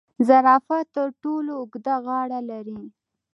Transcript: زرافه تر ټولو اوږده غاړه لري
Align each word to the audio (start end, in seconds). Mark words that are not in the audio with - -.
زرافه 0.27 0.79
تر 0.95 1.07
ټولو 1.23 1.51
اوږده 1.59 1.95
غاړه 2.05 2.39
لري 2.49 2.81